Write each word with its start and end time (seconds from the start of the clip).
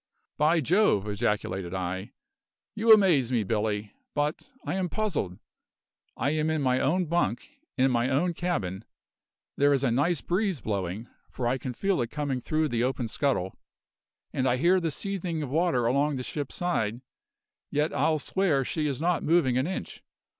"By 0.39 0.61
Jove!" 0.61 1.07
ejaculated 1.07 1.75
I, 1.75 2.13
"you 2.73 2.91
amaze 2.91 3.31
me, 3.31 3.43
Billy. 3.43 3.93
But 4.15 4.51
I 4.65 4.73
am 4.73 4.89
puzzled. 4.89 5.37
I 6.17 6.31
am 6.31 6.49
in 6.49 6.63
my 6.63 6.79
own 6.79 7.05
bunk, 7.05 7.47
in 7.77 7.91
my 7.91 8.09
own 8.09 8.33
cabin; 8.33 8.83
there 9.57 9.71
is 9.71 9.83
a 9.83 9.91
nice 9.91 10.19
breeze 10.21 10.59
blowing, 10.59 11.07
for 11.29 11.47
I 11.47 11.59
can 11.59 11.73
feel 11.75 12.01
it 12.01 12.09
coming 12.09 12.41
through 12.41 12.69
the 12.69 12.83
open 12.83 13.09
scuttle, 13.09 13.59
and 14.33 14.47
I 14.49 14.57
hear 14.57 14.79
the 14.79 14.89
seething 14.89 15.43
of 15.43 15.51
water 15.51 15.85
along 15.85 16.15
the 16.15 16.23
ship's 16.23 16.55
side, 16.55 17.01
yet 17.69 17.93
I'll 17.93 18.17
swear 18.17 18.65
she 18.65 18.87
is 18.87 19.01
not 19.01 19.21
moving 19.21 19.55
an 19.55 19.67
inch. 19.67 20.03